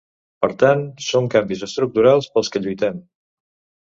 [0.43, 2.99] Per tant, són canvis estructurals pels que lluitem.